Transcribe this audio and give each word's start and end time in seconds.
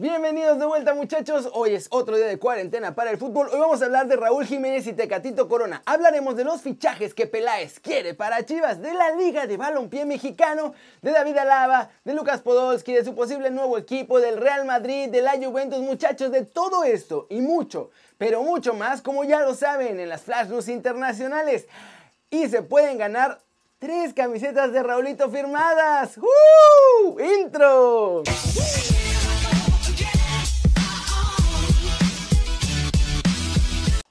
Bienvenidos 0.00 0.58
de 0.58 0.64
vuelta 0.64 0.94
muchachos, 0.94 1.50
hoy 1.52 1.74
es 1.74 1.86
otro 1.90 2.16
día 2.16 2.24
de 2.24 2.38
cuarentena 2.38 2.94
para 2.94 3.10
el 3.10 3.18
fútbol, 3.18 3.50
hoy 3.52 3.60
vamos 3.60 3.82
a 3.82 3.84
hablar 3.84 4.06
de 4.06 4.16
Raúl 4.16 4.46
Jiménez 4.46 4.86
y 4.86 4.94
Tecatito 4.94 5.46
Corona, 5.46 5.82
hablaremos 5.84 6.36
de 6.36 6.44
los 6.44 6.62
fichajes 6.62 7.12
que 7.12 7.26
Peláez 7.26 7.80
quiere 7.80 8.14
para 8.14 8.46
Chivas, 8.46 8.80
de 8.80 8.94
la 8.94 9.10
Liga 9.10 9.46
de 9.46 9.58
Balompié 9.58 10.06
Mexicano, 10.06 10.72
de 11.02 11.10
David 11.10 11.36
Alaba, 11.36 11.90
de 12.02 12.14
Lucas 12.14 12.40
Podolski, 12.40 12.94
de 12.94 13.04
su 13.04 13.14
posible 13.14 13.50
nuevo 13.50 13.76
equipo, 13.76 14.20
del 14.20 14.38
Real 14.38 14.64
Madrid, 14.64 15.10
de 15.10 15.20
la 15.20 15.32
Juventus. 15.32 15.80
Muchachos, 15.80 16.32
de 16.32 16.46
todo 16.46 16.82
esto 16.82 17.26
y 17.28 17.42
mucho, 17.42 17.90
pero 18.16 18.42
mucho 18.42 18.72
más 18.72 19.02
como 19.02 19.24
ya 19.24 19.40
lo 19.40 19.54
saben 19.54 20.00
en 20.00 20.08
las 20.08 20.22
Flash 20.22 20.48
News 20.48 20.68
internacionales. 20.68 21.66
Y 22.30 22.48
se 22.48 22.62
pueden 22.62 22.96
ganar 22.96 23.42
tres 23.78 24.14
camisetas 24.14 24.72
de 24.72 24.82
Raulito 24.82 25.28
firmadas, 25.28 26.16
¡Uh! 26.16 27.20
¡Intro! 27.20 28.22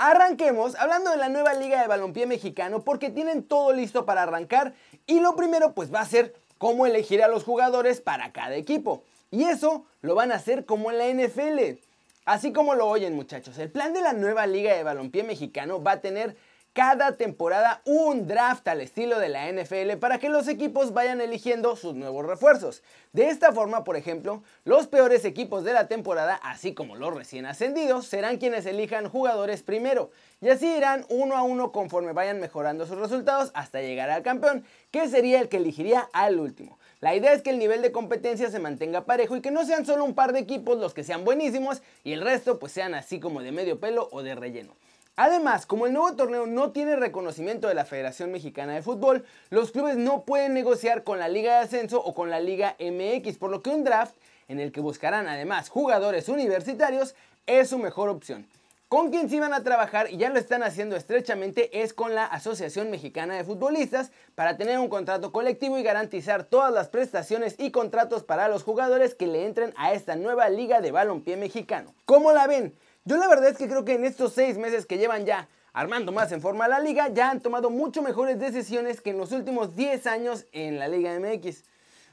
Arranquemos 0.02 0.76
hablando 0.76 1.12
de 1.12 1.18
la 1.18 1.28
nueva 1.28 1.54
Liga 1.54 1.82
de 1.82 1.90
Balompié 1.90 2.26
Mexicano 2.26 2.86
porque 2.86 3.10
tienen 3.10 3.44
todo 3.44 3.74
listo 3.74 4.06
para 4.06 4.24
arrancar 4.24 4.74
y 5.06 5.20
lo 5.20 5.36
primero 5.36 5.74
pues 5.74 5.94
va 5.94 6.00
a 6.00 6.06
ser 6.06 6.34
cómo 6.58 6.86
elegir 6.86 7.22
a 7.22 7.28
los 7.28 7.44
jugadores 7.44 8.00
para 8.00 8.32
cada 8.32 8.56
equipo. 8.56 9.04
Y 9.30 9.44
eso 9.44 9.84
lo 10.00 10.16
van 10.16 10.32
a 10.32 10.36
hacer 10.36 10.64
como 10.64 10.90
en 10.90 11.00
la 11.00 11.26
NFL. 11.26 11.82
Así 12.24 12.54
como 12.54 12.76
lo 12.76 12.88
oyen 12.88 13.14
muchachos, 13.14 13.58
el 13.58 13.72
plan 13.72 13.92
de 13.92 14.00
la 14.00 14.14
nueva 14.14 14.48
Liga 14.48 14.74
de 14.74 14.84
Balompié 14.84 15.24
Mexicano 15.24 15.84
va 15.84 15.92
a 15.92 16.02
tener 16.02 16.38
cada 16.74 17.18
temporada 17.18 17.82
un 17.86 18.28
draft 18.28 18.68
al 18.68 18.82
estilo 18.82 19.20
de 19.20 19.30
la 19.30 19.52
NFL 19.52 19.98
para 20.00 20.20
que 20.20 20.30
los 20.30 20.48
equipos 20.48 20.94
vayan 20.94 21.20
eligiendo 21.22 21.76
sus 21.76 21.96
nuevos 21.96 22.26
refuerzos. 22.26 22.84
De 23.12 23.30
esta 23.30 23.52
forma, 23.52 23.84
por 23.84 23.98
ejemplo, 23.98 24.44
los 24.66 24.88
peores 24.88 25.26
equipos 25.26 25.64
de 25.64 25.74
la 25.74 25.88
temporada, 25.88 26.36
así 26.36 26.74
como 26.74 26.96
los 26.96 27.14
recién 27.14 27.46
ascendidos, 27.46 28.06
serán 28.06 28.38
quienes 28.38 28.66
elijan 28.66 29.10
jugadores 29.10 29.64
primero. 29.64 30.12
Y 30.42 30.50
así 30.50 30.68
irán 30.68 31.06
uno 31.10 31.36
a 31.36 31.44
uno 31.44 31.72
conforme 31.72 32.14
vayan 32.14 32.40
mejorando 32.40 32.86
sus 32.86 32.98
resultados 32.98 33.52
hasta 33.54 33.82
llegar 33.82 34.10
al 34.10 34.24
campeón, 34.24 34.64
que 34.92 35.08
sería 35.10 35.42
el 35.42 35.50
que 35.50 35.58
elegiría 35.58 36.10
al 36.14 36.40
último. 36.40 36.78
La 37.02 37.16
idea 37.16 37.32
es 37.34 37.42
que 37.42 37.50
el 37.50 37.60
nivel 37.60 37.82
de 37.82 37.92
competencia 37.92 38.50
se 38.50 38.60
mantenga 38.60 39.06
parejo 39.06 39.36
y 39.36 39.42
que 39.42 39.52
no 39.52 39.66
sean 39.66 39.86
solo 39.86 40.04
un 40.04 40.16
par 40.16 40.34
de 40.34 40.40
equipos 40.40 40.78
los 40.78 40.94
que 40.94 41.04
sean 41.06 41.24
buenísimos 41.24 41.82
y 42.04 42.12
el 42.12 42.22
resto 42.22 42.60
pues 42.60 42.74
sean 42.74 42.94
así 42.94 43.20
como 43.20 43.42
de 43.42 43.54
medio 43.54 43.80
pelo 43.80 44.10
o 44.12 44.22
de 44.22 44.36
relleno. 44.36 44.76
Además, 45.22 45.66
como 45.66 45.86
el 45.86 45.92
nuevo 45.92 46.16
torneo 46.16 46.46
no 46.46 46.72
tiene 46.72 46.96
reconocimiento 46.96 47.68
de 47.68 47.74
la 47.74 47.84
Federación 47.84 48.32
Mexicana 48.32 48.76
de 48.76 48.82
Fútbol, 48.82 49.26
los 49.50 49.72
clubes 49.72 49.98
no 49.98 50.24
pueden 50.24 50.54
negociar 50.54 51.04
con 51.04 51.20
la 51.20 51.28
Liga 51.28 51.56
de 51.56 51.66
Ascenso 51.66 52.02
o 52.02 52.14
con 52.14 52.30
la 52.30 52.40
Liga 52.40 52.78
MX, 52.80 53.38
por 53.38 53.52
lo 53.52 53.62
que 53.62 53.70
un 53.70 53.84
draft, 53.84 54.16
en 54.48 54.62
el 54.62 54.72
que 54.72 54.80
buscarán 54.80 55.28
además 55.28 55.68
jugadores 55.68 56.30
universitarios, 56.30 57.16
es 57.48 57.68
su 57.68 57.80
mejor 57.80 58.08
opción. 58.08 58.48
Con 58.88 59.12
quien 59.12 59.30
sí 59.30 59.42
van 59.42 59.54
a 59.54 59.62
trabajar, 59.62 60.10
y 60.10 60.16
ya 60.16 60.30
lo 60.30 60.40
están 60.40 60.64
haciendo 60.64 60.96
estrechamente, 60.96 61.84
es 61.84 61.94
con 61.94 62.16
la 62.16 62.26
Asociación 62.26 62.90
Mexicana 62.90 63.36
de 63.36 63.44
Futbolistas 63.44 64.12
para 64.36 64.56
tener 64.56 64.80
un 64.80 64.88
contrato 64.88 65.34
colectivo 65.34 65.78
y 65.78 65.84
garantizar 65.84 66.46
todas 66.46 66.74
las 66.74 66.88
prestaciones 66.88 67.56
y 67.58 67.72
contratos 67.72 68.24
para 68.24 68.48
los 68.48 68.64
jugadores 68.64 69.16
que 69.16 69.28
le 69.28 69.46
entren 69.46 69.74
a 69.76 69.92
esta 69.92 70.16
nueva 70.16 70.48
Liga 70.48 70.80
de 70.80 70.94
Balompié 70.94 71.36
Mexicano. 71.36 71.94
¿Cómo 72.06 72.32
la 72.32 72.48
ven? 72.48 72.74
Yo 73.10 73.18
la 73.18 73.28
verdad 73.28 73.50
es 73.50 73.58
que 73.58 73.68
creo 73.68 73.86
que 73.86 73.96
en 73.96 74.06
estos 74.06 74.34
seis 74.34 74.60
meses 74.60 74.86
que 74.86 75.00
llevan 75.00 75.26
ya 75.26 75.50
armando 75.74 76.12
más 76.12 76.32
en 76.32 76.42
forma 76.42 76.68
la 76.68 76.80
liga, 76.80 77.08
ya 77.08 77.32
han 77.32 77.42
tomado 77.42 77.72
mucho 77.72 78.04
mejores 78.04 78.38
decisiones 78.38 79.02
que 79.02 79.10
en 79.10 79.18
los 79.18 79.32
últimos 79.32 79.76
10 79.76 80.06
años 80.06 80.46
en 80.52 80.78
la 80.78 80.88
Liga 80.88 81.20
MX. 81.20 81.64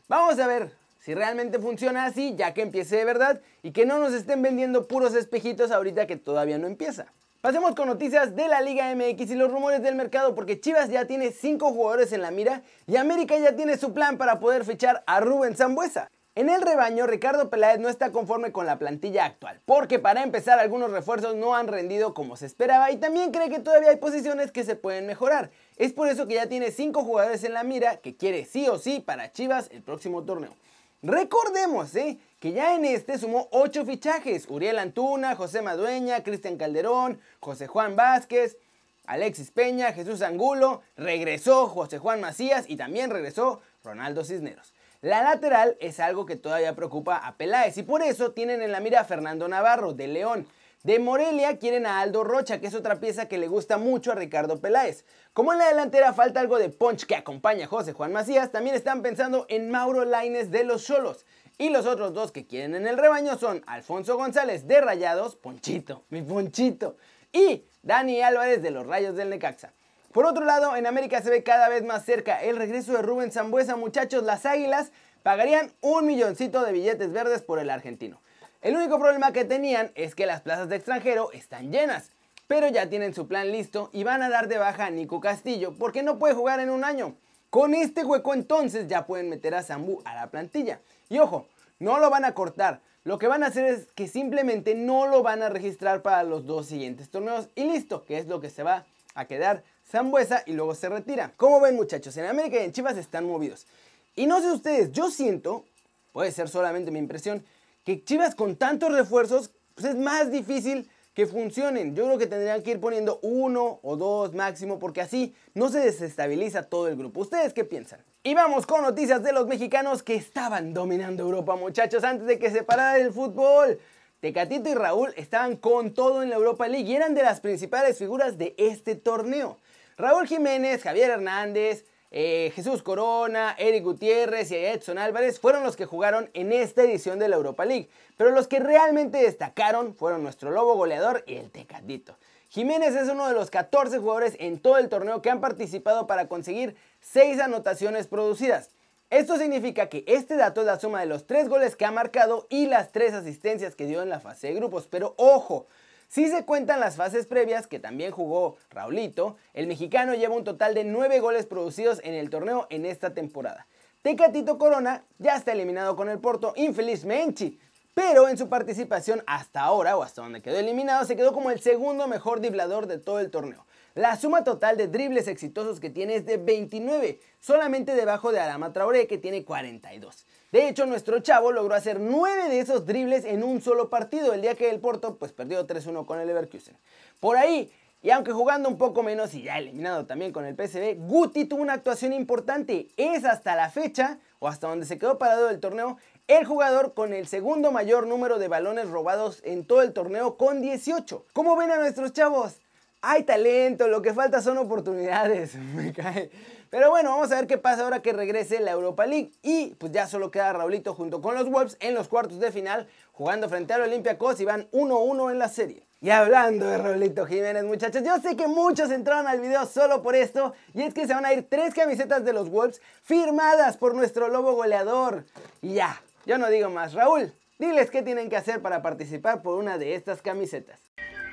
Vamos 0.09 0.39
a 0.39 0.47
ver 0.47 0.73
si 0.99 1.15
realmente 1.15 1.59
funciona 1.59 2.07
así, 2.07 2.35
ya 2.35 2.55
que 2.55 2.63
empiece 2.63 2.97
de 2.97 3.05
verdad 3.05 3.43
y 3.63 3.73
que 3.73 3.85
no 3.85 3.99
nos 3.99 4.15
estén 4.15 4.41
vendiendo 4.41 4.89
puros 4.89 5.15
espejitos 5.15 5.71
ahorita 5.71 6.07
que 6.07 6.17
todavía 6.17 6.57
no 6.57 6.67
empieza. 6.67 7.13
Pasemos 7.43 7.75
con 7.75 7.89
noticias 7.89 8.35
de 8.35 8.49
la 8.49 8.63
Liga 8.63 8.91
MX 8.95 9.31
y 9.31 9.35
los 9.35 9.51
rumores 9.51 9.83
del 9.83 9.97
mercado 9.97 10.35
porque 10.35 10.61
Chivas 10.61 10.89
ya 10.89 11.05
tiene 11.05 11.31
5 11.31 11.73
jugadores 11.73 12.11
en 12.15 12.23
la 12.23 12.31
mira 12.31 12.63
y 12.87 12.97
América 12.97 13.37
ya 13.37 13.55
tiene 13.55 13.77
su 13.77 13.93
plan 13.93 14.17
para 14.17 14.41
poder 14.41 14.65
fichar 14.65 15.05
a 15.07 15.21
Rubén 15.21 15.57
Zambuesa. 15.57 16.11
En 16.37 16.51
el 16.51 16.61
rebaño, 16.61 17.07
Ricardo 17.07 17.49
Peláez 17.49 17.81
no 17.81 17.89
está 17.89 18.13
conforme 18.13 18.53
con 18.53 18.67
la 18.67 18.79
plantilla 18.79 19.25
actual, 19.25 19.63
porque 19.65 19.99
para 19.99 20.23
empezar 20.23 20.59
algunos 20.59 20.91
refuerzos 20.91 21.35
no 21.35 21.57
han 21.57 21.67
rendido 21.67 22.13
como 22.13 22.37
se 22.37 22.45
esperaba 22.45 22.91
y 22.91 22.99
también 22.99 23.33
cree 23.33 23.49
que 23.49 23.59
todavía 23.59 23.89
hay 23.89 23.97
posiciones 23.97 24.53
que 24.53 24.63
se 24.63 24.77
pueden 24.77 25.07
mejorar. 25.07 25.51
Es 25.79 25.95
por 25.95 26.09
eso 26.09 26.29
que 26.29 26.35
ya 26.35 26.47
tiene 26.47 26.73
5 26.73 27.03
jugadores 27.05 27.43
en 27.43 27.55
la 27.55 27.65
mira 27.65 27.97
que 28.03 28.19
quiere 28.19 28.45
sí 28.45 28.69
o 28.69 28.79
sí 28.79 29.01
para 29.01 29.33
Chivas 29.33 29.71
el 29.73 29.83
próximo 29.83 30.25
torneo. 30.25 30.55
Recordemos 31.01 31.97
¿eh? 31.97 32.19
que 32.39 32.53
ya 32.53 32.75
en 32.75 32.85
este 32.85 33.17
sumó 33.17 33.49
8 33.53 33.87
fichajes, 33.87 34.45
Uriel 34.51 34.79
Antuna, 34.79 35.37
José 35.37 35.63
Madueña, 35.63 36.23
Cristian 36.23 36.59
Calderón, 36.59 37.19
José 37.41 37.67
Juan 37.67 37.97
Vázquez, 37.97 38.59
Alexis 39.07 39.51
Peña, 39.53 39.95
Jesús 39.95 40.21
Angulo, 40.21 40.83
regresó 40.99 41.67
José 41.69 41.97
Juan 41.97 42.21
Macías 42.21 42.67
y 42.69 42.77
también 42.77 43.09
regresó 43.09 43.63
Ronaldo 43.83 44.23
Cisneros. 44.23 44.75
La 45.03 45.23
lateral 45.23 45.77
es 45.81 46.01
algo 46.01 46.27
que 46.27 46.37
todavía 46.37 46.75
preocupa 46.75 47.17
a 47.17 47.37
Peláez 47.37 47.77
y 47.77 47.83
por 47.83 48.03
eso 48.03 48.33
tienen 48.33 48.63
en 48.63 48.73
la 48.73 48.81
mira 48.81 49.01
a 49.01 49.05
Fernando 49.05 49.47
Navarro 49.47 49.93
de 49.93 50.09
León. 50.09 50.47
De 50.85 50.99
Morelia 50.99 51.59
quieren 51.59 51.85
a 51.85 52.01
Aldo 52.01 52.23
Rocha, 52.23 52.61
que 52.61 52.69
es 52.69 52.75
otra 52.75 53.01
pieza 53.01 53.27
que 53.27 53.39
le 53.39 53.49
gusta 53.49 53.77
mucho 53.77 54.13
a 54.13 54.15
Ricardo 54.15 54.61
Peláez. 54.61 55.05
Como 55.33 55.53
en 55.53 55.59
la 55.59 55.67
delantera 55.67 56.13
falta 56.13 56.41
algo 56.41 56.59
de 56.59 56.69
punch 56.69 57.07
que 57.07 57.17
acompaña 57.17 57.65
a 57.65 57.69
José 57.69 57.93
Juan 57.93 58.13
Macías, 58.13 58.53
también 58.53 58.77
están 58.77 59.03
pensando 59.03 59.47
en 59.49 59.71
Mauro 59.71 60.05
Laines 60.05 60.51
de 60.51 60.65
los 60.65 60.85
Cholos. 60.87 61.27
Y 61.59 61.71
los 61.71 61.87
otros 61.87 62.15
dos 62.15 62.33
que 62.33 62.47
quieren 62.47 62.75
en 62.75 62.87
el 62.87 62.99
rebaño 62.99 63.37
son 63.37 63.65
Alfonso 63.67 64.17
González 64.17 64.69
de 64.69 64.81
Rayados, 64.81 65.37
Ponchito, 65.37 66.05
mi 66.09 66.23
Ponchito, 66.23 66.97
y 67.33 67.65
Dani 67.83 68.23
Álvarez 68.23 68.63
de 68.63 68.71
los 68.71 68.87
Rayos 68.87 69.17
del 69.17 69.31
Necaxa. 69.31 69.73
Por 70.17 70.25
otro 70.25 70.47
lado, 70.47 70.77
en 70.77 70.87
América 70.87 71.21
se 71.21 71.29
ve 71.29 71.43
cada 71.43 71.69
vez 71.69 71.85
más 71.85 72.07
cerca 72.07 72.43
el 72.43 72.57
regreso 72.57 72.95
de 72.95 73.03
Rubén 73.03 73.31
Zambuesa. 73.31 73.77
Muchachos, 73.77 74.23
las 74.23 74.47
Águilas 74.47 74.91
pagarían 75.23 75.71
un 75.83 76.07
milloncito 76.07 76.65
de 76.65 76.73
billetes 76.73 77.13
verdes 77.13 77.43
por 77.43 77.59
el 77.59 77.69
argentino. 77.69 78.19
El 78.63 78.77
único 78.77 78.99
problema 78.99 79.35
que 79.35 79.45
tenían 79.45 79.93
es 79.95 80.15
que 80.15 80.25
las 80.25 80.41
plazas 80.41 80.71
de 80.71 80.77
extranjero 80.77 81.31
están 81.33 81.71
llenas. 81.71 82.13
Pero 82.47 82.67
ya 82.69 82.89
tienen 82.89 83.13
su 83.13 83.29
plan 83.29 83.53
listo 83.53 83.91
y 83.93 84.05
van 84.05 84.23
a 84.23 84.31
dar 84.31 84.49
de 84.49 84.57
baja 84.57 84.87
a 84.87 84.91
Nico 84.91 85.21
Castillo 85.21 85.75
porque 85.79 86.03
no 86.03 86.19
puede 86.19 86.33
jugar 86.33 86.61
en 86.61 86.71
un 86.71 86.83
año. 86.83 87.15
Con 87.51 87.75
este 87.75 88.03
hueco 88.03 88.33
entonces 88.33 88.89
ya 88.89 89.05
pueden 89.05 89.29
meter 89.29 89.55
a 89.55 89.63
Zambu 89.63 90.01
a 90.07 90.15
la 90.15 90.31
plantilla. 90.31 90.81
Y 91.11 91.19
ojo, 91.19 91.47
no 91.79 91.99
lo 91.99 92.09
van 92.09 92.25
a 92.25 92.33
cortar. 92.33 92.81
Lo 93.05 93.19
que 93.19 93.29
van 93.29 93.43
a 93.43 93.49
hacer 93.49 93.67
es 93.67 93.93
que 93.93 94.09
simplemente 94.09 94.75
no 94.75 95.09
lo 95.09 95.23
van 95.23 95.43
a 95.43 95.51
registrar 95.51 96.01
para 96.01 96.23
los 96.23 96.47
dos 96.47 96.65
siguientes 96.65 97.11
torneos 97.11 97.51
y 97.55 97.65
listo, 97.65 98.07
que 98.07 98.17
es 98.17 98.29
lo 98.29 98.41
que 98.41 98.49
se 98.49 98.63
va 98.63 98.87
a 99.15 99.27
quedar 99.27 99.63
Zambuesa 99.89 100.43
y 100.47 100.53
luego 100.53 100.75
se 100.75 100.89
retira. 100.89 101.33
Como 101.37 101.61
ven 101.61 101.77
muchachos, 101.77 102.17
en 102.17 102.27
América 102.27 102.61
y 102.61 102.65
en 102.65 102.73
Chivas 102.73 102.97
están 102.97 103.27
movidos. 103.27 103.67
Y 104.15 104.27
no 104.27 104.41
sé 104.41 104.51
ustedes, 104.51 104.93
yo 104.93 105.11
siento, 105.11 105.65
puede 106.13 106.33
ser 106.33 106.49
solamente 106.49 106.91
mi 106.91 106.99
impresión, 106.99 107.45
que 107.85 108.03
Chivas 108.03 108.35
con 108.35 108.57
tantos 108.57 108.93
refuerzos 108.93 109.51
pues 109.75 109.87
es 109.87 109.97
más 109.97 110.31
difícil 110.31 110.89
que 111.15 111.27
funcionen. 111.27 111.95
Yo 111.95 112.05
creo 112.05 112.19
que 112.19 112.27
tendrían 112.27 112.63
que 112.63 112.73
ir 112.73 112.81
poniendo 112.81 113.21
uno 113.23 113.79
o 113.83 113.97
dos 113.97 114.35
máximo 114.35 114.79
porque 114.79 115.01
así 115.01 115.35
no 115.55 115.69
se 115.69 115.81
desestabiliza 115.81 116.65
todo 116.65 116.89
el 116.89 116.97
grupo. 116.97 117.21
¿Ustedes 117.21 117.53
qué 117.53 117.65
piensan? 117.65 118.01
Y 118.23 118.35
vamos 118.35 118.67
con 118.67 118.83
noticias 118.83 119.23
de 119.23 119.33
los 119.33 119.47
mexicanos 119.47 120.03
que 120.03 120.15
estaban 120.15 120.75
dominando 120.75 121.23
Europa, 121.23 121.55
muchachos, 121.57 122.05
antes 122.05 122.27
de 122.27 122.39
que 122.39 122.51
se 122.51 122.65
parara 122.65 122.99
el 122.99 123.13
fútbol. 123.13 123.79
Tecatito 124.21 124.69
y 124.69 124.75
Raúl 124.75 125.13
estaban 125.17 125.57
con 125.57 125.95
todo 125.95 126.23
en 126.23 126.31
la 126.31 126.37
Europa 126.37 126.67
League 126.67 126.91
y 126.91 126.97
eran 126.97 127.15
de 127.15 127.23
las 127.23 127.41
principales 127.41 127.99
figuras 127.99 128.37
de 128.37 128.55
este 128.59 128.97
torneo. 128.97 129.59
Raúl 129.99 130.27
Jiménez, 130.27 130.83
Javier 130.83 131.09
Hernández, 131.09 131.87
eh, 132.11 132.53
Jesús 132.55 132.83
Corona, 132.83 133.57
Eric 133.59 133.83
Gutiérrez 133.83 134.51
y 134.51 134.57
Edson 134.57 134.99
Álvarez 134.99 135.41
fueron 135.41 135.65
los 135.65 135.75
que 135.75 135.87
jugaron 135.87 136.29
en 136.35 136.53
esta 136.53 136.83
edición 136.83 137.19
de 137.19 137.29
la 137.29 137.37
Europa 137.37 137.65
League, 137.65 137.89
pero 138.19 138.31
los 138.31 138.47
que 138.47 138.61
realmente 138.61 139.17
destacaron 139.17 139.95
fueron 139.95 140.23
nuestro 140.23 140.51
lobo 140.51 140.75
goleador 140.75 141.25
y 141.27 141.37
el 141.37 141.51
Tecatito. 141.51 142.19
Jiménez 142.51 142.95
es 142.95 143.09
uno 143.09 143.27
de 143.27 143.33
los 143.33 143.51
14 143.51 143.99
jugadores 143.99 144.37
en 144.39 144.59
todo 144.59 144.77
el 144.77 144.91
torneo 144.91 145.23
que 145.23 145.31
han 145.31 145.41
participado 145.41 146.07
para 146.07 146.29
conseguir 146.29 146.77
6 147.01 147.41
anotaciones 147.41 148.07
producidas. 148.07 148.69
Esto 149.09 149.39
significa 149.39 149.89
que 149.89 150.05
este 150.07 150.37
dato 150.37 150.61
es 150.61 150.67
la 150.67 150.79
suma 150.79 151.01
de 151.01 151.07
los 151.07 151.27
3 151.27 151.49
goles 151.49 151.75
que 151.75 151.87
ha 151.87 151.91
marcado 151.91 152.47
y 152.51 152.67
las 152.67 152.93
3 152.93 153.15
asistencias 153.15 153.75
que 153.75 153.87
dio 153.87 154.03
en 154.03 154.11
la 154.11 154.21
fase 154.21 154.49
de 154.49 154.55
grupos, 154.55 154.89
pero 154.91 155.15
ojo, 155.17 155.67
si 156.09 156.29
se 156.29 156.45
cuentan 156.45 156.81
las 156.81 156.97
fases 156.97 157.27
previas, 157.27 157.67
que 157.67 157.79
también 157.79 158.13
jugó 158.13 158.57
Raulito, 158.71 159.37
el 159.55 159.67
mexicano 159.67 160.15
lleva 160.15 160.35
un 160.35 160.45
total 160.45 160.75
de 160.75 160.85
9 160.85 161.21
goles 161.21 161.47
producidos 161.47 162.01
en 162.05 162.15
el 162.15 162.31
torneo 162.31 162.67
en 162.71 162.87
esta 162.87 163.13
temporada. 163.13 163.67
Tecatito 164.03 164.57
Corona 164.57 165.05
ya 165.19 165.35
está 165.37 165.53
eliminado 165.53 165.97
con 165.97 166.09
el 166.09 166.21
Porto, 166.21 166.53
infelizmente, 166.57 167.59
pero 167.93 168.29
en 168.29 168.39
su 168.39 168.49
participación 168.49 169.23
hasta 169.27 169.63
ahora, 169.63 169.97
o 169.97 170.03
hasta 170.03 170.23
donde 170.23 170.43
quedó 170.43 170.59
eliminado, 170.59 171.05
se 171.05 171.17
quedó 171.17 171.33
como 171.33 171.51
el 171.51 171.61
segundo 171.61 172.07
mejor 172.07 172.41
driblador 172.41 172.87
de 172.87 172.99
todo 172.99 173.19
el 173.21 173.31
torneo. 173.31 173.67
La 173.97 174.15
suma 174.17 174.45
total 174.45 174.77
de 174.77 174.89
dribles 174.89 175.27
exitosos 175.27 175.81
que 175.81 175.89
tiene 175.89 176.17
es 176.17 176.27
de 176.27 176.37
29, 176.37 177.19
solamente 177.41 177.95
debajo 177.95 178.31
de 178.31 178.39
Adama 178.39 178.75
Traoré 178.75 179.07
que 179.07 179.17
tiene 179.17 179.45
42. 179.45 180.27
De 180.57 180.69
hecho, 180.69 180.87
nuestro 180.87 181.21
chavo 181.21 181.53
logró 181.53 181.75
hacer 181.75 182.01
9 182.01 182.49
de 182.49 182.61
esos 182.61 182.87
dribles 182.87 183.27
en 183.27 183.45
un 183.45 183.61
solo 183.61 183.91
partido, 183.91 184.33
el 184.33 184.41
día 184.41 184.55
que 184.55 184.71
el 184.71 184.81
Porto 184.81 185.19
pues 185.19 185.31
perdió 185.31 185.67
3-1 185.67 186.07
con 186.07 186.19
el 186.19 186.27
Leverkusen. 186.27 186.79
Por 187.21 187.37
ahí, 187.37 187.71
y 188.01 188.09
aunque 188.09 188.33
jugando 188.33 188.71
un 188.71 188.79
poco 188.79 189.03
menos 189.03 189.35
y 189.35 189.43
ya 189.43 189.59
eliminado 189.59 190.07
también 190.07 190.33
con 190.33 190.47
el 190.47 190.55
PSV, 190.57 190.97
Guti 190.97 191.45
tuvo 191.45 191.61
una 191.61 191.75
actuación 191.75 192.15
importante. 192.15 192.89
Es 192.97 193.27
hasta 193.27 193.55
la 193.55 193.69
fecha, 193.69 194.19
o 194.39 194.49
hasta 194.49 194.67
donde 194.67 194.87
se 194.87 194.99
quedó 194.99 195.19
parado 195.19 195.51
el 195.51 195.61
torneo, 195.61 195.99
el 196.27 196.47
jugador 196.47 196.95
con 196.95 197.13
el 197.13 197.27
segundo 197.27 197.71
mayor 197.71 198.07
número 198.07 198.39
de 198.39 198.49
balones 198.49 198.89
robados 198.89 199.43
en 199.45 199.67
todo 199.67 199.83
el 199.83 199.93
torneo 199.93 200.39
con 200.39 200.63
18. 200.63 201.27
¿Cómo 201.35 201.55
ven 201.57 201.71
a 201.71 201.77
nuestros 201.77 202.15
chavos? 202.15 202.63
Hay 203.09 203.23
talento, 203.23 203.87
lo 203.87 204.03
que 204.03 204.13
falta 204.13 204.43
son 204.43 204.59
oportunidades. 204.59 205.55
Me 205.77 205.93
cae. 205.93 206.29
Pero 206.71 206.91
bueno, 206.91 207.11
vamos 207.11 207.31
a 207.31 207.37
ver 207.37 207.47
qué 207.47 207.57
pasa 207.57 207.85
ahora 207.85 208.03
que 208.03 208.13
regrese 208.13 208.59
la 208.59 208.73
Europa 208.73 209.07
League. 209.07 209.31
Y 209.43 209.77
pues 209.77 209.93
ya 209.93 210.09
solo 210.09 210.33
queda 210.33 210.53
Raulito 210.53 210.93
junto 210.93 211.23
con 211.23 211.37
los 211.37 211.49
Wolves 211.49 211.77
en 211.79 211.95
los 211.95 212.09
cuartos 212.09 212.41
de 212.41 212.51
final, 212.51 212.89
jugando 213.13 213.49
frente 213.49 213.73
al 213.75 213.83
Olympiacos 213.83 214.41
y 214.41 214.45
van 214.45 214.69
1-1 214.73 215.31
en 215.31 215.39
la 215.39 215.49
serie. 215.49 215.87
Y 216.01 216.11
hablando 216.11 216.67
de 216.67 216.79
Raulito 216.79 217.27
Jiménez, 217.27 217.63
muchachos, 217.63 218.03
yo 218.03 218.19
sé 218.19 218.37
que 218.37 218.49
muchos 218.49 218.91
entraron 218.91 219.29
al 219.29 219.41
video 219.41 219.67
solo 219.67 220.03
por 220.03 220.17
esto, 220.17 220.53
y 220.75 220.83
es 220.83 220.93
que 220.93 221.07
se 221.07 221.15
van 221.15 221.25
a 221.25 221.33
ir 221.33 221.47
tres 221.49 221.75
camisetas 221.75 222.25
de 222.25 222.33
los 222.33 222.51
Wolves 222.51 222.83
firmadas 223.05 223.77
por 223.77 223.95
nuestro 223.95 224.27
lobo 224.29 224.55
goleador. 224.55 225.27
Y 225.63 225.75
ya, 225.75 226.03
yo 226.27 226.39
no 226.39 226.51
digo 226.51 226.71
más. 226.71 226.93
Raúl, 226.93 227.33
diles 227.61 227.89
qué 227.89 228.03
tienen 228.03 228.29
que 228.29 228.37
hacer 228.37 228.61
para 228.61 228.83
participar 228.83 229.43
por 229.43 229.59
una 229.59 229.79
de 229.79 229.95
estas 229.95 230.23
camisetas. 230.23 230.81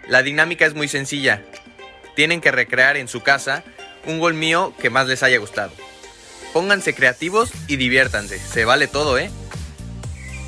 La 0.07 0.21
dinámica 0.21 0.65
es 0.65 0.73
muy 0.73 0.89
sencilla. 0.89 1.41
Tienen 2.15 2.41
que 2.41 2.51
recrear 2.51 2.97
en 2.97 3.07
su 3.07 3.21
casa 3.21 3.63
un 4.05 4.19
gol 4.19 4.33
mío 4.33 4.73
que 4.79 4.89
más 4.89 5.07
les 5.07 5.23
haya 5.23 5.37
gustado. 5.37 5.71
Pónganse 6.51 6.93
creativos 6.93 7.51
y 7.67 7.77
diviértanse, 7.77 8.37
se 8.37 8.65
vale 8.65 8.87
todo, 8.87 9.17
¿eh? 9.17 9.31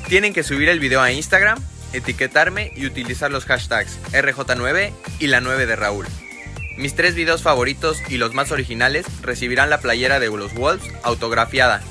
Tienen 0.08 0.32
que 0.32 0.44
subir 0.44 0.68
el 0.68 0.78
video 0.78 1.02
a 1.02 1.10
Instagram, 1.10 1.58
etiquetarme 1.92 2.72
y 2.76 2.86
utilizar 2.86 3.30
los 3.30 3.44
hashtags 3.44 3.98
RJ9 4.12 4.92
y 5.18 5.26
la 5.26 5.40
9 5.40 5.66
de 5.66 5.76
Raúl. 5.76 6.06
Mis 6.76 6.94
tres 6.94 7.14
videos 7.14 7.42
favoritos 7.42 7.98
y 8.08 8.18
los 8.18 8.34
más 8.34 8.52
originales 8.52 9.06
recibirán 9.22 9.70
la 9.70 9.80
playera 9.80 10.20
de 10.20 10.26
los 10.26 10.54
Wolves 10.54 10.86
autografiada 11.02 11.82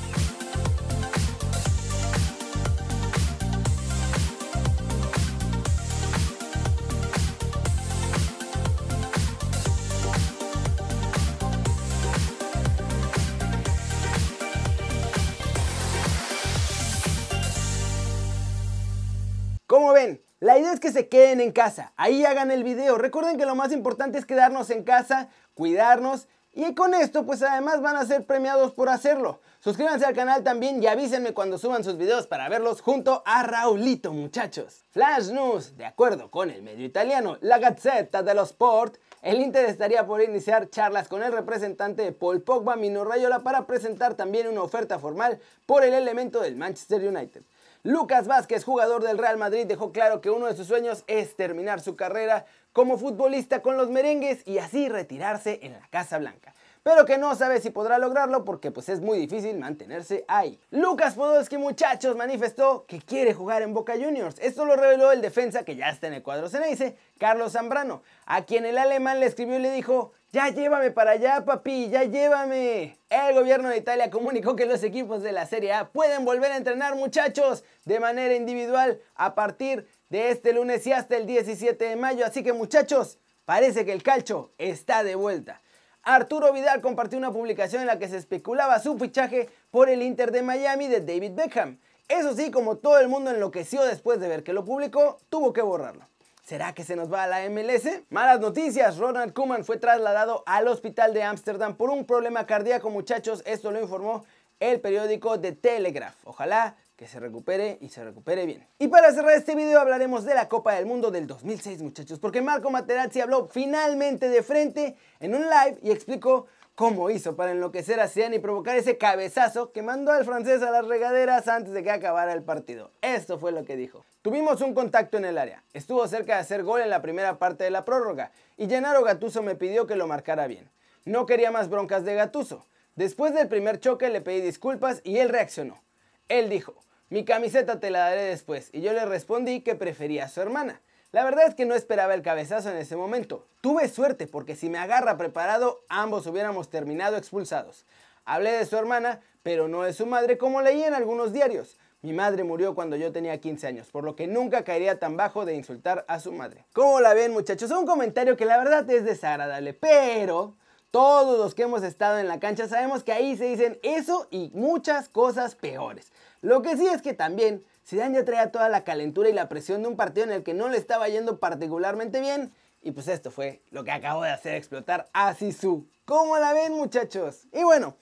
La 20.46 20.60
idea 20.60 20.74
es 20.74 20.80
que 20.80 20.92
se 20.92 21.08
queden 21.08 21.42
en 21.42 21.52
casa, 21.52 21.92
ahí 21.96 22.24
hagan 22.24 22.52
el 22.52 22.64
video. 22.64 23.00
Recuerden 23.00 23.36
que 23.36 23.48
lo 23.48 23.56
más 23.56 23.72
importante 23.72 24.20
es 24.20 24.28
quedarnos 24.28 24.70
en 24.70 24.84
casa, 24.84 25.30
cuidarnos 25.56 26.28
y 26.54 26.76
con 26.76 26.94
esto 26.94 27.26
pues 27.26 27.42
además 27.42 27.82
van 27.82 27.96
a 27.96 28.06
ser 28.06 28.28
premiados 28.28 28.72
por 28.72 28.90
hacerlo. 28.90 29.40
Suscríbanse 29.60 30.06
al 30.06 30.14
canal 30.14 30.44
también 30.44 30.84
y 30.84 30.86
avísenme 30.86 31.34
cuando 31.34 31.58
suban 31.58 31.84
sus 31.84 31.98
videos 31.98 32.28
para 32.28 32.48
verlos 32.48 32.82
junto 32.82 33.24
a 33.26 33.42
Raulito 33.42 34.14
muchachos. 34.14 34.84
Flash 34.92 35.32
News, 35.32 35.78
de 35.78 35.88
acuerdo 35.88 36.30
con 36.30 36.52
el 36.52 36.62
medio 36.62 36.86
italiano 36.86 37.40
La 37.42 37.58
Gazzetta 37.58 38.22
dello 38.22 38.44
Sport, 38.44 38.98
el 39.24 39.42
Inter 39.42 39.66
estaría 39.66 40.06
por 40.06 40.22
iniciar 40.22 40.70
charlas 40.70 41.08
con 41.08 41.24
el 41.24 41.32
representante 41.32 42.04
de 42.04 42.12
Paul 42.12 42.44
Pogba 42.44 42.76
Mino 42.76 43.04
Rayola 43.04 43.40
para 43.40 43.66
presentar 43.66 44.14
también 44.14 44.48
una 44.48 44.62
oferta 44.62 45.00
formal 45.00 45.40
por 45.66 45.84
el 45.84 45.96
elemento 45.96 46.40
del 46.40 46.56
Manchester 46.56 47.02
United. 47.02 47.42
Lucas 47.86 48.28
Vázquez, 48.28 48.64
jugador 48.64 49.04
del 49.04 49.20
Real 49.20 49.38
Madrid, 49.38 49.68
dejó 49.68 49.92
claro 49.92 50.20
que 50.20 50.32
uno 50.32 50.48
de 50.48 50.56
sus 50.56 50.66
sueños 50.66 51.04
es 51.06 51.36
terminar 51.36 51.82
su 51.82 51.96
carrera 51.96 52.48
como 52.74 52.98
futbolista 52.98 53.62
con 53.62 53.78
los 53.78 53.92
merengues 53.92 54.42
y 54.48 54.58
así 54.58 54.90
retirarse 54.90 55.60
en 55.62 55.74
la 55.74 55.88
Casa 55.92 56.18
Blanca 56.18 56.56
pero 56.86 57.04
que 57.04 57.18
no 57.18 57.34
sabe 57.34 57.60
si 57.62 57.72
podrá 57.72 57.98
lograrlo 57.98 58.46
porque 58.46 58.70
pues 58.70 58.90
es 58.90 59.02
muy 59.02 59.18
difícil 59.18 59.58
mantenerse 59.58 60.24
ahí. 60.28 60.60
Lucas 60.70 61.16
Podolski 61.16 61.58
muchachos 61.58 62.16
manifestó 62.16 62.86
que 62.86 63.02
quiere 63.02 63.34
jugar 63.34 63.64
en 63.64 63.74
Boca 63.74 63.94
Juniors. 63.94 64.36
Esto 64.40 64.66
lo 64.66 64.76
reveló 64.76 65.12
el 65.12 65.20
defensa 65.20 65.66
que 65.66 65.76
ya 65.76 65.90
está 65.90 66.06
en 66.06 66.14
el 66.14 66.22
cuadro 66.22 66.48
Ceneice, 66.48 66.96
Carlos 67.18 67.54
Zambrano, 67.54 68.04
a 68.28 68.46
quien 68.46 68.68
el 68.68 68.78
alemán 68.78 69.20
le 69.20 69.26
escribió 69.26 69.56
y 69.56 69.64
le 69.64 69.72
dijo, 69.72 70.12
ya 70.32 70.50
llévame 70.50 70.92
para 70.92 71.14
allá 71.14 71.44
papi, 71.44 71.90
ya 71.90 72.04
llévame. 72.04 73.00
El 73.10 73.34
gobierno 73.34 73.70
de 73.70 73.78
Italia 73.78 74.12
comunicó 74.12 74.56
que 74.56 74.68
los 74.68 74.84
equipos 74.84 75.24
de 75.24 75.32
la 75.32 75.48
Serie 75.48 75.74
A 75.74 75.90
pueden 75.90 76.24
volver 76.24 76.52
a 76.52 76.58
entrenar 76.58 76.96
muchachos 76.96 77.64
de 77.86 78.00
manera 78.00 78.36
individual 78.36 79.02
a 79.16 79.34
partir 79.34 79.88
de 80.12 80.30
este 80.30 80.54
lunes 80.54 80.86
y 80.86 80.92
hasta 80.92 81.18
el 81.18 81.26
17 81.26 81.84
de 81.84 81.96
mayo. 81.96 82.28
Así 82.28 82.44
que 82.44 82.54
muchachos, 82.54 83.18
parece 83.44 83.86
que 83.86 83.92
el 83.92 84.04
calcho 84.04 84.52
está 84.60 85.04
de 85.04 85.16
vuelta. 85.16 85.64
Arturo 86.08 86.54
Vidal 86.54 86.82
compartió 86.82 87.18
una 87.18 87.32
publicación 87.32 87.82
en 87.82 87.88
la 87.88 87.98
que 87.98 88.08
se 88.08 88.18
especulaba 88.18 88.80
su 88.80 88.96
fichaje 89.00 89.50
por 89.72 89.90
el 89.90 90.04
Inter 90.04 90.32
de 90.32 90.44
Miami 90.44 90.88
de 90.88 91.02
David 91.02 91.32
Beckham. 91.32 91.80
Eso 92.08 92.36
sí, 92.36 92.52
como 92.52 92.78
todo 92.78 93.00
el 93.00 93.08
mundo 93.08 93.32
enloqueció 93.32 93.84
después 93.84 94.20
de 94.20 94.28
ver 94.28 94.44
que 94.44 94.54
lo 94.54 94.64
publicó, 94.64 95.18
tuvo 95.30 95.52
que 95.52 95.64
borrarlo. 95.64 96.08
¿Será 96.44 96.76
que 96.76 96.84
se 96.84 96.96
nos 96.96 97.12
va 97.12 97.24
a 97.24 97.28
la 97.28 97.50
MLS? 97.50 98.04
Malas 98.12 98.40
noticias, 98.40 99.00
Ronald 99.00 99.34
Koeman 99.34 99.66
fue 99.66 99.78
trasladado 99.78 100.44
al 100.46 100.68
hospital 100.68 101.12
de 101.16 101.24
Ámsterdam 101.24 101.76
por 101.76 101.90
un 101.90 102.06
problema 102.06 102.46
cardíaco, 102.46 102.92
muchachos, 102.92 103.42
esto 103.48 103.72
lo 103.72 103.82
informó 103.82 104.24
el 104.60 104.80
periódico 104.82 105.40
The 105.40 105.54
Telegraph. 105.54 106.16
Ojalá 106.24 106.76
que 106.96 107.08
se 107.08 107.20
recupere 107.20 107.78
y 107.82 107.90
se 107.90 108.04
recupere 108.04 108.46
bien. 108.46 108.66
Y 108.80 108.88
para 108.88 109.12
cerrar 109.12 109.34
este 109.34 109.56
video 109.56 109.80
hablaremos 109.80 110.24
de 110.24 110.34
la 110.34 110.48
Copa 110.48 110.74
del 110.74 110.86
Mundo 110.86 111.12
del 111.12 111.28
2006 111.28 111.82
muchachos, 111.82 112.20
porque 112.20 112.42
Marco 112.42 112.70
Materazzi 112.70 113.20
habló 113.20 113.48
finalmente 113.48 114.30
de 114.30 114.44
frente 114.44 114.96
en 115.20 115.36
un 115.36 115.42
live 115.42 115.78
y 115.84 115.92
explicó 115.92 116.48
cómo 116.76 117.10
hizo 117.10 117.36
para 117.36 117.52
enloquecer 117.52 118.00
a 118.00 118.08
Zidane 118.08 118.38
y 118.38 118.40
provocar 118.40 118.78
ese 118.78 118.98
cabezazo 118.98 119.72
que 119.72 119.82
mandó 119.82 120.12
al 120.12 120.26
francés 120.26 120.62
a 120.62 120.72
las 120.72 120.86
regaderas 120.88 121.48
antes 121.48 121.74
de 121.74 121.84
que 121.84 121.92
acabara 121.92 122.34
el 122.34 122.44
partido. 122.44 122.92
Esto 123.02 123.40
fue 123.40 123.52
lo 123.52 123.66
que 123.66 123.76
dijo. 123.76 124.06
Tuvimos 124.22 124.62
un 124.62 124.74
contacto 124.74 125.18
en 125.18 125.26
el 125.26 125.38
área, 125.38 125.64
estuvo 125.74 126.08
cerca 126.08 126.36
de 126.36 126.42
hacer 126.42 126.64
gol 126.64 126.82
en 126.82 126.90
la 126.90 127.02
primera 127.02 127.38
parte 127.38 127.64
de 127.64 127.72
la 127.72 127.86
prórroga 127.86 128.32
y 128.58 128.68
Gennaro 128.68 129.04
Gattuso 129.04 129.42
me 129.44 129.56
pidió 129.56 129.86
que 129.86 129.96
lo 129.96 130.08
marcara 130.08 130.48
bien. 130.48 130.70
No 131.04 131.26
quería 131.26 131.52
más 131.52 131.70
broncas 131.70 132.04
de 132.04 132.16
Gattuso. 132.16 132.66
Después 132.96 133.34
del 133.34 133.50
primer 133.50 133.80
choque 133.80 134.10
le 134.10 134.22
pedí 134.22 134.42
disculpas 134.42 135.02
y 135.04 135.18
él 135.18 135.30
reaccionó. 135.30 135.82
Él 136.28 136.50
dijo, 136.50 136.76
mi 137.10 137.24
camiseta 137.24 137.80
te 137.80 137.92
la 137.92 138.00
daré 138.00 138.24
después. 138.24 138.70
Y 138.74 138.82
yo 138.82 138.94
le 138.94 139.06
respondí 139.06 139.62
que 139.62 139.76
prefería 139.76 140.26
a 140.26 140.30
su 140.30 140.42
hermana. 140.42 140.82
La 141.12 141.24
verdad 141.24 141.48
es 141.48 141.56
que 141.56 141.66
no 141.66 141.76
esperaba 141.76 142.14
el 142.14 142.22
cabezazo 142.22 142.72
en 142.72 142.78
ese 142.78 142.96
momento. 142.96 143.46
Tuve 143.62 143.88
suerte 143.88 144.28
porque 144.28 144.56
si 144.56 144.70
me 144.70 144.80
agarra 144.80 145.18
preparado, 145.18 145.84
ambos 145.88 146.28
hubiéramos 146.28 146.70
terminado 146.70 147.16
expulsados. 147.16 147.86
Hablé 148.26 148.52
de 148.52 148.66
su 148.66 148.76
hermana, 148.76 149.22
pero 149.44 149.68
no 149.68 149.84
de 149.84 149.94
su 149.94 150.08
madre 150.08 150.38
como 150.38 150.62
leí 150.62 150.84
en 150.84 150.94
algunos 150.94 151.32
diarios. 151.32 151.78
Mi 152.02 152.12
madre 152.12 152.44
murió 152.44 152.76
cuando 152.76 152.96
yo 152.96 153.12
tenía 153.12 153.40
15 153.40 153.68
años, 153.68 153.92
por 153.92 154.04
lo 154.04 154.16
que 154.16 154.28
nunca 154.28 154.64
caería 154.64 155.00
tan 155.00 155.16
bajo 155.16 155.46
de 155.46 155.56
insultar 155.56 156.06
a 156.08 156.20
su 156.20 156.32
madre. 156.32 156.66
¿Cómo 156.74 157.00
la 157.00 157.14
ven 157.14 157.32
muchachos? 157.32 157.72
Un 157.72 157.86
comentario 157.86 158.36
que 158.36 158.46
la 158.46 158.58
verdad 158.58 158.90
es 158.90 159.06
desagradable, 159.06 159.74
pero 159.74 160.56
todos 160.96 161.38
los 161.38 161.54
que 161.54 161.64
hemos 161.64 161.84
estado 161.84 162.20
en 162.20 162.30
la 162.30 162.40
cancha 162.40 162.70
sabemos 162.70 163.04
que 163.04 163.12
ahí 163.12 163.36
se 163.36 163.44
dicen 163.44 163.78
eso 163.84 164.30
y 164.32 164.50
muchas 164.54 165.10
cosas 165.10 165.54
peores. 165.54 166.14
Lo 166.40 166.62
que 166.62 166.78
sí 166.78 166.88
es 166.88 167.02
que 167.02 167.14
también 167.14 167.66
Zidane 167.86 168.18
ya 168.18 168.24
traía 168.24 168.50
toda 168.50 168.70
la 168.70 168.86
calentura 168.86 169.28
y 169.28 169.34
la 169.34 169.50
presión 169.50 169.82
de 169.82 169.90
un 169.90 169.98
partido 169.98 170.26
en 170.26 170.32
el 170.32 170.44
que 170.44 170.54
no 170.54 170.70
le 170.70 170.78
estaba 170.78 171.10
yendo 171.10 171.38
particularmente 171.38 172.22
bien. 172.22 172.54
Y 172.82 172.92
pues 172.92 173.10
esto 173.10 173.30
fue 173.30 173.62
lo 173.72 173.84
que 173.84 173.92
acabó 173.92 174.24
de 174.24 174.30
hacer 174.30 174.56
explotar 174.56 175.10
a 175.12 175.34
Sisu. 175.34 175.86
¿Cómo 176.06 176.38
la 176.38 176.54
ven 176.54 176.72
muchachos? 176.72 177.46
Y 177.52 177.66
bueno, 177.66 177.98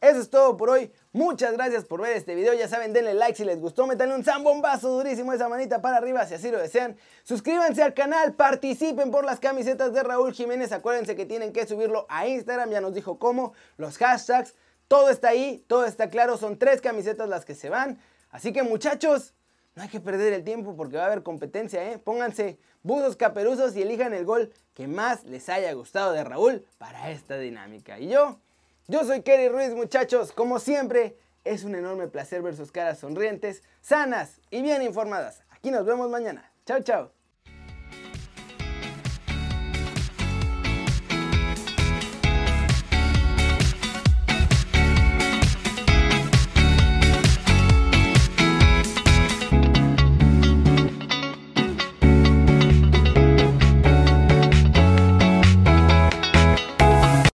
eso 0.00 0.20
es 0.20 0.30
todo 0.30 0.56
por 0.56 0.70
hoy. 0.70 0.92
Muchas 1.12 1.52
gracias 1.52 1.84
por 1.84 2.00
ver 2.00 2.16
este 2.16 2.34
video. 2.34 2.54
Ya 2.54 2.68
saben, 2.68 2.92
denle 2.92 3.14
like 3.14 3.36
si 3.36 3.44
les 3.44 3.60
gustó. 3.60 3.86
Métanle 3.86 4.14
un 4.14 4.24
zambombazo 4.24 4.88
durísimo 4.90 5.32
esa 5.32 5.48
manita 5.48 5.80
para 5.80 5.96
arriba 5.96 6.26
si 6.26 6.34
así 6.34 6.50
lo 6.50 6.58
desean. 6.58 6.96
Suscríbanse 7.24 7.82
al 7.82 7.94
canal. 7.94 8.34
Participen 8.34 9.10
por 9.10 9.24
las 9.24 9.40
camisetas 9.40 9.92
de 9.92 10.02
Raúl 10.02 10.32
Jiménez. 10.32 10.72
Acuérdense 10.72 11.16
que 11.16 11.26
tienen 11.26 11.52
que 11.52 11.66
subirlo 11.66 12.06
a 12.08 12.26
Instagram. 12.28 12.70
Ya 12.70 12.80
nos 12.80 12.94
dijo 12.94 13.18
cómo. 13.18 13.54
Los 13.76 13.98
hashtags. 13.98 14.54
Todo 14.88 15.10
está 15.10 15.28
ahí, 15.28 15.62
todo 15.68 15.84
está 15.84 16.08
claro, 16.08 16.38
son 16.38 16.58
tres 16.58 16.80
camisetas 16.80 17.28
las 17.28 17.44
que 17.44 17.54
se 17.54 17.68
van. 17.68 18.00
Así 18.30 18.54
que 18.54 18.62
muchachos, 18.62 19.34
no 19.74 19.82
hay 19.82 19.90
que 19.90 20.00
perder 20.00 20.32
el 20.32 20.44
tiempo 20.44 20.76
porque 20.76 20.96
va 20.96 21.02
a 21.02 21.06
haber 21.06 21.22
competencia, 21.22 21.92
¿eh? 21.92 21.98
Pónganse 21.98 22.58
buzos 22.82 23.14
caperuzos 23.14 23.76
y 23.76 23.82
elijan 23.82 24.14
el 24.14 24.24
gol 24.24 24.50
que 24.72 24.88
más 24.88 25.24
les 25.24 25.50
haya 25.50 25.70
gustado 25.74 26.12
de 26.12 26.24
Raúl 26.24 26.64
para 26.78 27.10
esta 27.10 27.38
dinámica. 27.38 27.98
Y 27.98 28.08
yo, 28.08 28.40
yo 28.88 29.04
soy 29.04 29.22
Kerry 29.22 29.48
Ruiz, 29.48 29.74
muchachos, 29.74 30.32
como 30.32 30.58
siempre, 30.58 31.18
es 31.44 31.62
un 31.64 31.74
enorme 31.74 32.08
placer 32.08 32.42
ver 32.42 32.56
sus 32.56 32.72
caras 32.72 32.98
sonrientes, 32.98 33.62
sanas 33.82 34.40
y 34.50 34.62
bien 34.62 34.82
informadas. 34.82 35.44
Aquí 35.50 35.70
nos 35.70 35.84
vemos 35.84 36.10
mañana. 36.10 36.50
Chao, 36.64 36.80
chao. 36.80 37.17